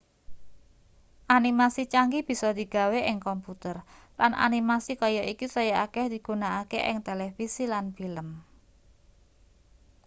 animasi 1.37 1.83
canggih 1.93 2.23
bisa 2.29 2.49
digawe 2.59 2.99
ing 3.09 3.17
komputer 3.27 3.75
lan 4.19 4.31
animasi 4.47 4.91
kaya 5.01 5.23
iki 5.33 5.45
saya 5.55 5.73
akeh 5.85 6.05
digunakake 6.13 6.79
ing 6.89 6.97
televisi 7.07 7.63
lan 7.73 7.85
film 7.97 8.27